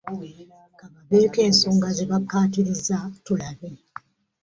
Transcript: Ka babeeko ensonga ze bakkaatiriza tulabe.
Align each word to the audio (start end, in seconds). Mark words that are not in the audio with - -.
Ka 0.77 0.85
babeeko 0.93 1.37
ensonga 1.47 1.87
ze 1.95 2.03
bakkaatiriza 2.11 2.97
tulabe. 3.25 3.69